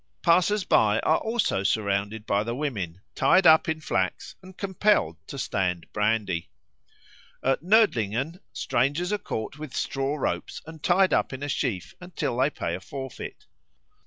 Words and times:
Passers 0.23 0.63
by 0.63 0.97
are 1.01 1.19
also 1.19 1.61
surrounded 1.61 2.25
by 2.25 2.41
the 2.43 2.55
women, 2.55 3.01
tied 3.13 3.45
up 3.45 3.69
in 3.69 3.79
flax, 3.81 4.33
and 4.41 4.57
compelled 4.57 5.15
to 5.27 5.37
stand 5.37 5.85
brandy. 5.93 6.49
At 7.43 7.61
Nördlingen 7.61 8.39
strangers 8.51 9.13
are 9.13 9.19
caught 9.19 9.59
with 9.59 9.75
straw 9.75 10.15
ropes 10.15 10.59
and 10.65 10.81
tied 10.81 11.13
up 11.13 11.33
in 11.33 11.43
a 11.43 11.47
sheaf 11.47 11.93
till 12.15 12.35
they 12.37 12.49
pay 12.49 12.73
a 12.73 12.79
forfeit. 12.81 13.45